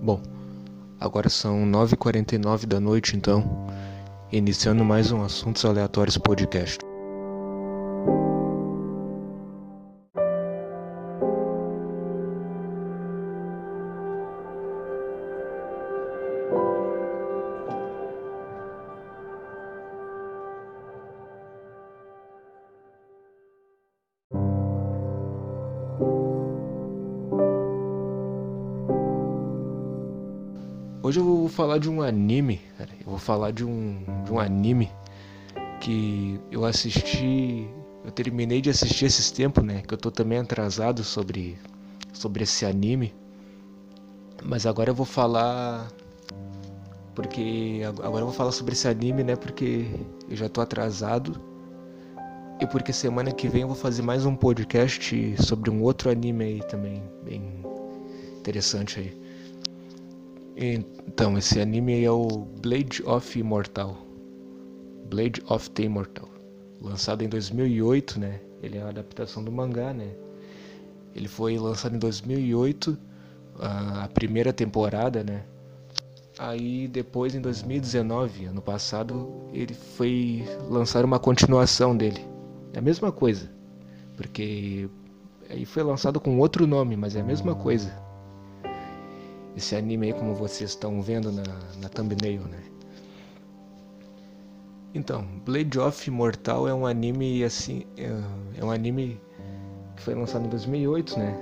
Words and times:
Bom, 0.00 0.20
agora 1.00 1.28
são 1.28 1.64
9h49 1.66 2.66
da 2.66 2.80
noite, 2.80 3.16
então, 3.16 3.66
iniciando 4.32 4.84
mais 4.84 5.12
um 5.12 5.22
Assuntos 5.22 5.64
Aleatórios 5.64 6.16
Podcast. 6.16 6.87
Hoje 31.08 31.20
eu 31.20 31.24
vou 31.24 31.48
falar 31.48 31.78
de 31.78 31.88
um 31.88 32.02
anime, 32.02 32.60
cara. 32.76 32.90
Eu 33.00 33.06
vou 33.06 33.18
falar 33.18 33.50
de 33.50 33.64
um, 33.64 34.04
de 34.26 34.30
um 34.30 34.38
anime 34.38 34.90
que 35.80 36.38
eu 36.50 36.66
assisti. 36.66 37.66
Eu 38.04 38.10
terminei 38.10 38.60
de 38.60 38.68
assistir 38.68 39.06
esses 39.06 39.30
tempos, 39.30 39.64
né? 39.64 39.82
Que 39.88 39.94
eu 39.94 39.98
tô 39.98 40.10
também 40.10 40.38
atrasado 40.38 41.02
sobre, 41.02 41.58
sobre 42.12 42.42
esse 42.42 42.66
anime. 42.66 43.14
Mas 44.44 44.66
agora 44.66 44.90
eu 44.90 44.94
vou 44.94 45.06
falar. 45.06 45.88
Porque. 47.14 47.80
Agora 47.84 48.20
eu 48.20 48.26
vou 48.26 48.34
falar 48.34 48.52
sobre 48.52 48.74
esse 48.74 48.86
anime, 48.86 49.24
né? 49.24 49.34
Porque 49.34 49.86
eu 50.28 50.36
já 50.36 50.48
tô 50.48 50.60
atrasado. 50.60 51.40
E 52.60 52.66
porque 52.66 52.92
semana 52.92 53.30
que 53.30 53.48
vem 53.48 53.62
eu 53.62 53.68
vou 53.68 53.76
fazer 53.76 54.02
mais 54.02 54.26
um 54.26 54.34
podcast 54.34 55.36
sobre 55.44 55.70
um 55.70 55.80
outro 55.80 56.10
anime 56.10 56.44
aí 56.44 56.60
também. 56.64 57.00
Bem 57.24 57.64
interessante 58.36 58.98
aí. 58.98 59.22
Então, 60.56 61.38
esse 61.38 61.60
anime 61.60 62.02
é 62.02 62.10
o 62.10 62.26
Blade 62.60 63.00
of 63.06 63.38
Immortal. 63.38 63.96
Blade 65.08 65.40
of 65.48 65.70
the 65.70 65.84
Immortal. 65.84 66.28
Lançado 66.82 67.22
em 67.22 67.28
2008, 67.28 68.18
né? 68.18 68.40
Ele 68.60 68.76
é 68.76 68.80
uma 68.80 68.90
adaptação 68.90 69.44
do 69.44 69.52
mangá, 69.52 69.92
né? 69.92 70.08
Ele 71.14 71.28
foi 71.28 71.56
lançado 71.56 71.94
em 71.94 71.98
2008, 72.00 72.98
a 73.60 74.08
primeira 74.12 74.52
temporada, 74.52 75.22
né? 75.22 75.44
Aí 76.36 76.88
depois, 76.88 77.36
em 77.36 77.40
2019, 77.40 78.46
ano 78.46 78.60
passado, 78.60 79.28
ele 79.52 79.74
foi 79.74 80.44
lançar 80.68 81.04
uma 81.04 81.20
continuação 81.20 81.96
dele. 81.96 82.26
É 82.72 82.78
a 82.78 82.82
mesma 82.82 83.10
coisa, 83.10 83.50
porque 84.16 84.88
aí 85.48 85.64
foi 85.64 85.82
lançado 85.82 86.20
com 86.20 86.38
outro 86.38 86.66
nome, 86.66 86.96
mas 86.96 87.16
é 87.16 87.20
a 87.20 87.24
mesma 87.24 87.54
coisa 87.54 88.08
esse 89.58 89.74
anime 89.74 90.06
aí 90.06 90.12
como 90.12 90.34
vocês 90.34 90.70
estão 90.70 91.02
vendo 91.02 91.30
na, 91.32 91.42
na 91.80 91.88
thumbnail, 91.88 92.42
né? 92.42 92.62
Então, 94.94 95.26
Blade 95.44 95.78
of 95.78 96.08
Immortal 96.08 96.66
é 96.68 96.72
um 96.72 96.86
anime 96.86 97.44
assim, 97.44 97.84
é, 97.96 98.10
é 98.56 98.64
um 98.64 98.70
anime 98.70 99.20
que 99.96 100.02
foi 100.02 100.14
lançado 100.14 100.46
em 100.46 100.48
2008, 100.48 101.18
né? 101.18 101.36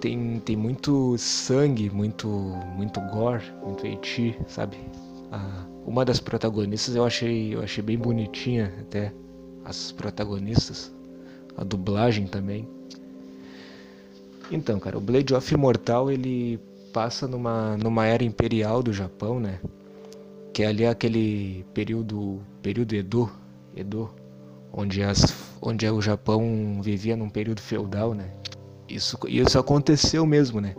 Tem, 0.00 0.40
tem 0.40 0.56
muito 0.56 1.18
sangue, 1.18 1.90
muito 1.90 2.28
muito 2.76 3.00
gore, 3.12 3.42
muito 3.64 3.86
eti, 3.86 4.38
sabe? 4.46 4.76
Ah, 5.32 5.66
uma 5.84 6.04
das 6.04 6.20
protagonistas 6.20 6.94
eu 6.94 7.04
achei 7.04 7.54
eu 7.54 7.62
achei 7.62 7.82
bem 7.82 7.98
bonitinha 7.98 8.72
até 8.80 9.12
as 9.66 9.90
protagonistas, 9.92 10.92
a 11.56 11.64
dublagem 11.64 12.26
também. 12.26 12.68
Então, 14.50 14.78
cara, 14.78 14.96
o 14.96 15.00
Blade 15.00 15.34
of 15.34 15.52
Immortal 15.52 16.10
ele 16.10 16.58
passa 16.92 17.26
numa, 17.26 17.76
numa 17.76 18.06
era 18.06 18.22
imperial 18.22 18.82
do 18.82 18.92
Japão, 18.92 19.40
né? 19.40 19.60
Que 20.54 20.62
é 20.62 20.66
ali 20.66 20.86
aquele 20.86 21.64
período, 21.74 22.40
período 22.62 22.94
Edo, 22.94 23.30
Edo, 23.74 24.10
onde, 24.72 25.02
as, 25.02 25.34
onde 25.60 25.88
o 25.90 26.00
Japão 26.00 26.80
vivia 26.80 27.16
num 27.16 27.28
período 27.28 27.60
feudal, 27.60 28.14
né? 28.14 28.30
Isso, 28.88 29.18
isso 29.26 29.58
aconteceu 29.58 30.24
mesmo, 30.24 30.60
né? 30.60 30.76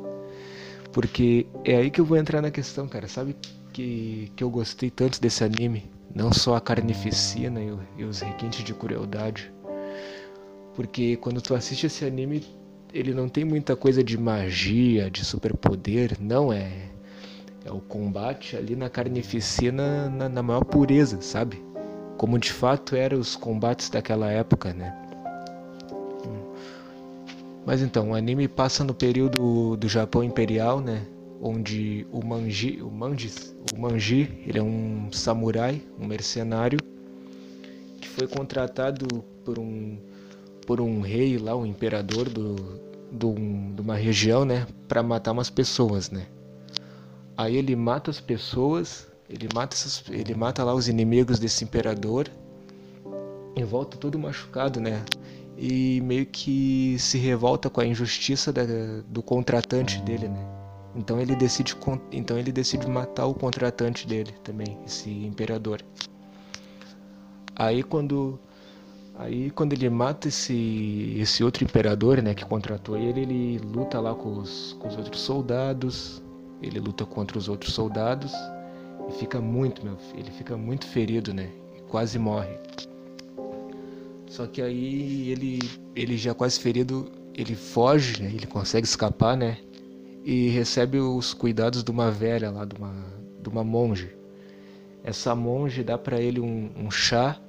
Porque 0.94 1.46
é 1.66 1.76
aí 1.76 1.92
que 1.92 2.00
eu 2.00 2.06
vou 2.06 2.18
entrar 2.18 2.42
na 2.42 2.50
questão, 2.50 2.88
cara. 2.88 3.08
Sabe 3.08 3.36
que, 3.74 4.32
que 4.36 4.44
eu 4.44 4.50
gostei 4.50 4.90
tanto 4.90 5.22
desse 5.22 5.44
anime? 5.44 5.84
Não 6.14 6.32
só 6.32 6.56
a 6.56 6.62
carnificina 6.62 7.62
e, 7.62 7.74
e 7.98 8.04
os 8.04 8.22
requintes 8.22 8.64
de 8.64 8.74
crueldade. 8.74 9.52
Porque 10.76 11.18
quando 11.18 11.42
tu 11.42 11.54
assiste 11.56 11.86
esse 11.86 12.06
anime, 12.06 12.44
ele 12.94 13.14
não 13.14 13.28
tem 13.28 13.44
muita 13.44 13.76
coisa 13.76 14.04
de 14.04 14.18
magia, 14.18 15.10
de 15.10 15.26
superpoder, 15.26 16.18
não 16.20 16.52
é. 16.52 16.90
É 17.66 17.72
o 17.72 17.80
combate 17.80 18.56
ali 18.56 18.76
na 18.76 18.90
carnificina 18.90 20.10
na, 20.10 20.30
na 20.30 20.42
maior 20.42 20.64
pureza, 20.64 21.22
sabe? 21.22 21.62
Como 22.18 22.40
de 22.40 22.52
fato 22.52 22.96
eram 22.96 23.20
os 23.20 23.36
combates 23.36 23.90
daquela 23.90 24.32
época, 24.32 24.74
né? 24.74 24.96
Mas 27.68 27.82
então, 27.82 28.12
o 28.12 28.16
anime 28.16 28.48
passa 28.48 28.82
no 28.82 28.94
período 28.94 29.76
do 29.76 29.90
Japão 29.90 30.24
Imperial, 30.24 30.80
né? 30.80 31.06
Onde 31.42 32.08
o 32.12 32.26
Manji, 32.26 32.82
o 32.82 32.88
o 32.88 33.80
Manji, 33.80 34.44
ele 34.48 34.58
é 34.58 34.64
um 34.64 35.12
samurai, 35.12 35.82
um 36.00 36.08
mercenário 36.08 36.80
que 38.02 38.08
foi 38.08 38.28
contratado 38.28 39.06
por 39.46 39.60
um 39.60 39.98
por 40.68 40.82
um 40.82 41.00
rei 41.00 41.38
lá, 41.38 41.56
um 41.56 41.66
imperador 41.66 42.28
do, 42.28 42.56
do, 43.10 43.34
de 43.34 43.82
uma 43.82 43.96
região, 43.96 44.44
né, 44.44 44.68
para 44.86 45.02
matar 45.02 45.32
umas 45.32 45.50
pessoas, 45.50 46.12
né. 46.12 46.28
Aí 47.38 47.56
ele 47.56 47.74
mata 47.74 48.12
as 48.12 48.20
pessoas, 48.20 49.08
ele 49.30 49.48
mata 49.56 49.78
essas, 49.78 50.04
ele 50.10 50.36
mata 50.36 50.66
lá 50.66 50.74
os 50.74 50.90
inimigos 50.90 51.40
desse 51.40 51.64
imperador 51.64 52.30
e 53.56 53.64
volta 53.64 53.96
todo 53.96 54.20
machucado, 54.20 54.82
né. 54.82 55.02
E 55.58 56.02
meio 56.02 56.26
que 56.26 56.98
se 57.00 57.18
revolta 57.18 57.70
com 57.70 57.80
a 57.80 57.86
injustiça 57.86 58.52
da, 58.52 58.64
do 59.08 59.24
contratante 59.24 60.02
dele, 60.02 60.28
né. 60.28 60.57
Então 60.98 61.22
ele 61.22 61.36
decide, 61.36 61.78
então 62.12 62.40
ele 62.40 62.52
decide 62.52 62.88
matar 62.90 63.28
o 63.28 63.34
contratante 63.34 64.08
dele 64.08 64.34
também, 64.44 64.78
esse 64.84 65.10
imperador. 65.10 65.80
Aí 67.56 67.84
quando 67.84 68.40
Aí 69.20 69.50
quando 69.50 69.74
ele 69.74 69.90
mata 69.90 70.28
esse, 70.28 71.16
esse 71.18 71.44
outro 71.44 71.64
imperador, 71.64 72.22
né, 72.22 72.36
que 72.36 72.46
contratou 72.46 72.96
ele, 72.96 73.22
ele 73.22 73.58
luta 73.58 74.00
lá 74.00 74.14
com 74.14 74.38
os, 74.38 74.74
com 74.74 74.88
os 74.88 74.96
outros 74.96 75.22
soldados, 75.22 76.22
ele 76.62 76.80
luta 76.80 77.04
contra 77.04 77.36
os 77.36 77.50
outros 77.50 77.74
soldados 77.74 78.32
e 79.10 79.14
fica 79.14 79.42
muito, 79.42 79.84
meu, 79.84 79.98
ele 80.16 80.30
fica 80.30 80.56
muito 80.56 80.86
ferido, 80.86 81.34
né, 81.34 81.50
e 81.76 81.82
quase 81.90 82.20
morre. 82.20 82.60
Só 84.28 84.46
que 84.46 84.62
aí 84.62 85.32
ele, 85.32 85.60
ele 85.96 86.16
já 86.16 86.36
quase 86.36 86.60
ferido, 86.60 87.12
ele 87.34 87.56
foge, 87.56 88.22
né, 88.22 88.30
ele 88.32 88.46
consegue 88.46 88.86
escapar, 88.86 89.36
né, 89.36 89.58
e 90.28 90.50
recebe 90.50 91.00
os 91.00 91.34
cuidados 91.34 91.82
de 91.86 91.90
uma 91.90 92.12
velha 92.12 92.52
lá, 92.52 92.66
de 92.66 92.76
uma, 92.76 92.94
de 93.42 93.48
uma 93.48 93.64
monge. 93.64 94.14
Essa 95.02 95.34
monge 95.34 95.86
dá 95.86 95.98
para 95.98 96.20
ele 96.20 96.42
um, 96.42 96.70
um 96.76 96.92
chá 96.92 97.40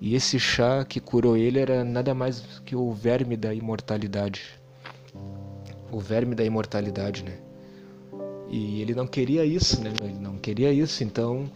e 0.00 0.12
esse 0.16 0.36
chá 0.36 0.84
que 0.84 0.98
curou 0.98 1.36
ele 1.36 1.60
era 1.60 1.84
nada 1.84 2.12
mais 2.16 2.60
que 2.64 2.74
o 2.74 2.92
verme 2.92 3.36
da 3.36 3.54
imortalidade. 3.54 4.42
O 5.92 6.00
verme 6.00 6.34
da 6.34 6.44
imortalidade, 6.44 7.22
né? 7.22 7.38
E 8.50 8.82
ele 8.82 8.92
não 8.92 9.06
queria 9.06 9.44
isso, 9.44 9.80
né? 9.80 9.92
Ele 10.02 10.18
não 10.18 10.36
queria 10.36 10.72
isso, 10.72 11.04
então, 11.04 11.48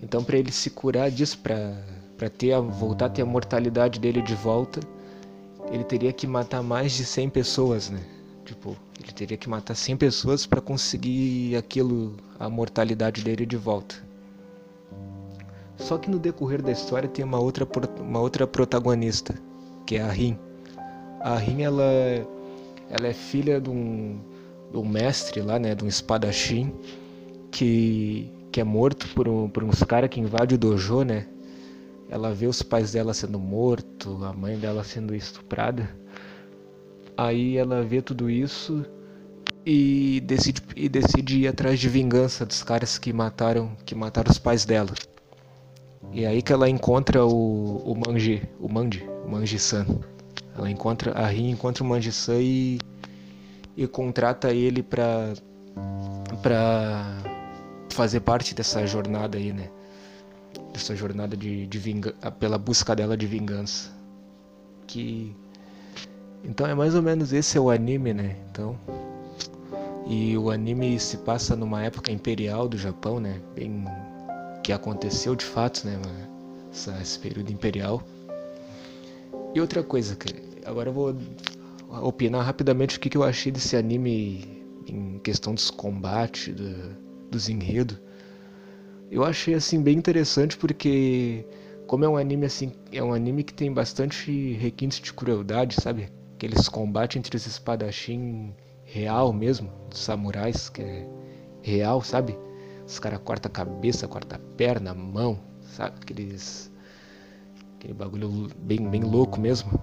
então 0.00 0.22
para 0.22 0.38
ele 0.38 0.52
se 0.52 0.70
curar 0.70 1.10
disso, 1.10 1.36
para 1.38 1.82
para 2.16 2.30
ter 2.30 2.56
voltar 2.60 3.06
a 3.06 3.10
ter 3.10 3.22
a 3.22 3.26
mortalidade 3.26 3.98
dele 3.98 4.22
de 4.22 4.36
volta, 4.36 4.78
ele 5.72 5.82
teria 5.82 6.12
que 6.12 6.28
matar 6.28 6.62
mais 6.62 6.92
de 6.92 7.04
100 7.04 7.28
pessoas, 7.28 7.90
né? 7.90 8.00
Tipo, 8.44 8.76
ele 9.06 9.12
teria 9.12 9.36
que 9.36 9.48
matar 9.48 9.76
100 9.76 9.96
pessoas 9.96 10.46
para 10.46 10.60
conseguir 10.60 11.54
aquilo, 11.56 12.16
a 12.40 12.50
mortalidade 12.50 13.22
dele 13.22 13.46
de 13.46 13.56
volta. 13.56 13.94
Só 15.76 15.96
que 15.96 16.10
no 16.10 16.18
decorrer 16.18 16.60
da 16.60 16.72
história 16.72 17.08
tem 17.08 17.24
uma 17.24 17.38
outra, 17.38 17.66
uma 18.00 18.20
outra 18.20 18.46
protagonista, 18.46 19.34
que 19.86 19.96
é 19.96 20.02
a 20.02 20.10
Rin. 20.10 20.36
A 21.20 21.36
Rin, 21.36 21.62
ela, 21.62 21.84
ela 22.90 23.06
é 23.06 23.12
filha 23.12 23.60
de 23.60 23.70
um, 23.70 24.18
de 24.72 24.76
um 24.76 24.84
mestre 24.84 25.40
lá, 25.40 25.58
né, 25.58 25.74
de 25.74 25.84
um 25.84 25.88
espadachim, 25.88 26.74
que, 27.52 28.28
que 28.50 28.60
é 28.60 28.64
morto 28.64 29.06
por, 29.14 29.28
um, 29.28 29.48
por 29.48 29.62
uns 29.62 29.84
caras 29.84 30.10
que 30.10 30.18
invadem 30.18 30.56
o 30.56 30.58
dojo, 30.58 31.04
né? 31.04 31.28
Ela 32.08 32.32
vê 32.32 32.46
os 32.46 32.62
pais 32.62 32.92
dela 32.92 33.14
sendo 33.14 33.38
mortos, 33.38 34.22
a 34.24 34.32
mãe 34.32 34.58
dela 34.58 34.82
sendo 34.82 35.14
estuprada. 35.14 35.88
Aí 37.16 37.56
ela 37.56 37.82
vê 37.82 38.02
tudo 38.02 38.28
isso 38.28 38.84
e 39.66 40.20
decide, 40.20 40.62
e 40.76 40.88
decide 40.88 41.40
ir 41.40 41.48
atrás 41.48 41.80
de 41.80 41.88
vingança 41.88 42.46
dos 42.46 42.62
caras 42.62 42.98
que 42.98 43.12
mataram, 43.12 43.76
que 43.84 43.96
mataram 43.96 44.30
os 44.30 44.38
pais 44.38 44.64
dela. 44.64 44.94
E 46.12 46.24
é 46.24 46.28
aí 46.28 46.40
que 46.40 46.52
ela 46.52 46.70
encontra 46.70 47.26
o, 47.26 47.78
o 47.78 47.94
Manji, 47.96 48.48
o 48.60 48.72
Manji, 48.72 49.04
o 49.24 49.28
Manji-san. 49.28 49.84
Ela 50.56 50.70
encontra 50.70 51.12
a 51.12 51.26
Rin 51.26 51.50
encontra 51.50 51.82
o 51.82 51.86
Manji-san 51.86 52.38
e 52.40 52.78
e 53.76 53.86
contrata 53.88 54.52
ele 54.52 54.82
para 54.82 55.34
para 56.40 57.18
fazer 57.90 58.20
parte 58.20 58.54
dessa 58.54 58.86
jornada 58.86 59.36
aí, 59.36 59.52
né? 59.52 59.68
Dessa 60.72 60.94
jornada 60.94 61.36
de, 61.36 61.66
de 61.66 61.78
vingança, 61.78 62.30
pela 62.38 62.56
busca 62.56 62.94
dela 62.94 63.16
de 63.16 63.26
vingança. 63.26 63.90
Que 64.86 65.34
então 66.44 66.66
é 66.68 66.74
mais 66.74 66.94
ou 66.94 67.02
menos 67.02 67.32
esse 67.32 67.58
é 67.58 67.60
o 67.60 67.68
anime, 67.68 68.14
né? 68.14 68.36
Então 68.48 68.78
e 70.06 70.38
o 70.38 70.50
anime 70.50 70.98
se 71.00 71.16
passa 71.18 71.56
numa 71.56 71.82
época 71.82 72.12
imperial 72.12 72.68
do 72.68 72.78
Japão, 72.78 73.18
né? 73.18 73.40
Bem 73.54 73.84
que 74.62 74.72
aconteceu 74.72 75.34
de 75.34 75.44
fato, 75.44 75.84
né? 75.86 76.00
Essa, 76.70 76.96
esse 77.00 77.18
período 77.18 77.52
imperial. 77.52 78.02
E 79.54 79.60
outra 79.60 79.82
coisa, 79.82 80.14
que 80.14 80.28
agora 80.64 80.90
eu 80.90 80.92
vou 80.92 81.16
opinar 82.02 82.44
rapidamente 82.44 82.96
o 82.96 83.00
que, 83.00 83.08
que 83.08 83.16
eu 83.16 83.24
achei 83.24 83.50
desse 83.50 83.76
anime 83.76 84.64
em 84.86 85.18
questão 85.18 85.54
dos 85.54 85.70
combates, 85.70 86.54
do, 86.54 86.96
dos 87.30 87.48
enredos. 87.48 87.98
Eu 89.10 89.24
achei 89.24 89.54
assim 89.54 89.82
bem 89.82 89.96
interessante 89.96 90.56
porque 90.56 91.44
como 91.86 92.04
é 92.04 92.08
um 92.08 92.16
anime 92.16 92.46
assim, 92.46 92.72
é 92.92 93.02
um 93.02 93.12
anime 93.12 93.44
que 93.44 93.54
tem 93.54 93.72
bastante 93.72 94.52
requintes 94.54 95.00
de 95.00 95.12
crueldade, 95.12 95.80
sabe? 95.80 96.12
Aqueles 96.34 96.68
combates 96.68 97.16
entre 97.16 97.36
os 97.36 97.46
espadachim 97.46 98.52
real 98.96 99.32
mesmo, 99.32 99.70
dos 99.90 100.00
samurais, 100.00 100.70
que 100.70 100.80
é 100.80 101.06
real, 101.62 102.00
sabe? 102.00 102.36
Os 102.86 102.98
caras 102.98 103.20
cortam 103.24 103.50
a 103.50 103.52
cabeça, 103.52 104.08
cortam 104.08 104.38
a 104.38 104.56
perna, 104.56 104.92
a 104.92 104.94
mão, 104.94 105.38
sabe? 105.62 105.96
Aqueles. 106.00 106.72
Aquele 107.76 107.92
bagulho 107.92 108.48
bem, 108.58 108.88
bem 108.88 109.02
louco 109.02 109.38
mesmo. 109.38 109.78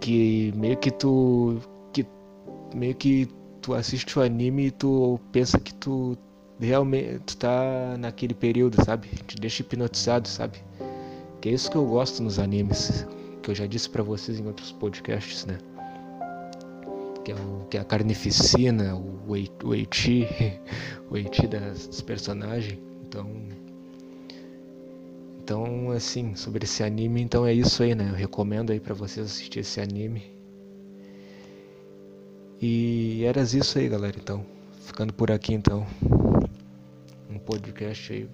Que 0.00 0.52
meio 0.54 0.76
que 0.76 0.90
tu. 0.90 1.58
Que 1.92 2.06
meio 2.74 2.94
que 2.94 3.28
tu 3.62 3.74
assiste 3.74 4.18
o 4.18 4.22
anime 4.22 4.66
e 4.66 4.70
tu 4.70 5.18
pensa 5.32 5.58
que 5.58 5.72
tu 5.74 6.18
realmente 6.58 7.20
tu 7.20 7.36
tá 7.38 7.96
naquele 7.98 8.34
período, 8.34 8.84
sabe? 8.84 9.08
Te 9.26 9.36
deixa 9.36 9.62
hipnotizado, 9.62 10.28
sabe? 10.28 10.58
Que 11.40 11.48
é 11.48 11.52
isso 11.52 11.70
que 11.70 11.76
eu 11.76 11.86
gosto 11.86 12.22
nos 12.22 12.38
animes, 12.38 13.06
que 13.42 13.50
eu 13.50 13.54
já 13.54 13.66
disse 13.66 13.88
para 13.88 14.02
vocês 14.02 14.38
em 14.38 14.46
outros 14.46 14.72
podcasts, 14.72 15.46
né? 15.46 15.58
Que 17.30 17.36
é, 17.36 17.36
o, 17.36 17.66
que 17.70 17.76
é 17.76 17.80
a 17.80 17.84
carnificina, 17.84 18.96
o 18.96 19.36
Eiti, 19.36 20.26
o 21.08 21.16
Eiti 21.16 21.46
das, 21.46 21.86
dos 21.86 22.00
personagens. 22.00 22.76
Então, 23.06 23.30
então 25.38 25.90
assim, 25.92 26.34
sobre 26.34 26.64
esse 26.64 26.82
anime, 26.82 27.22
então 27.22 27.46
é 27.46 27.54
isso 27.54 27.84
aí, 27.84 27.94
né? 27.94 28.08
Eu 28.10 28.14
recomendo 28.14 28.72
aí 28.72 28.80
para 28.80 28.94
vocês 28.94 29.26
assistir 29.26 29.60
esse 29.60 29.80
anime. 29.80 30.24
E 32.60 33.22
era 33.24 33.42
isso 33.42 33.78
aí, 33.78 33.88
galera. 33.88 34.16
Então, 34.20 34.44
ficando 34.80 35.12
por 35.12 35.30
aqui 35.30 35.54
então. 35.54 35.86
Um 37.30 37.38
podcast 37.38 38.12
aí. 38.12 38.28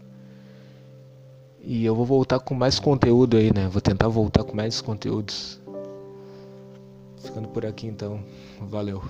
E 1.63 1.85
eu 1.85 1.95
vou 1.95 2.07
voltar 2.07 2.39
com 2.39 2.55
mais 2.55 2.79
conteúdo 2.79 3.37
aí, 3.37 3.53
né? 3.53 3.69
Vou 3.69 3.83
tentar 3.83 4.09
voltar 4.09 4.43
com 4.43 4.57
mais 4.57 4.81
conteúdos. 4.81 5.61
Ficando 7.37 7.49
por 7.53 7.67
aqui 7.67 7.87
então. 7.87 8.25
Valeu. 8.59 9.03